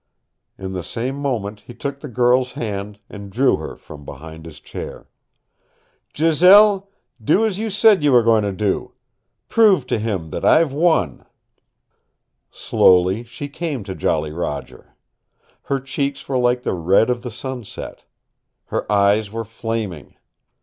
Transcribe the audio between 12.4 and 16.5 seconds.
Slowly she came to Jolly Roger. Her cheeks were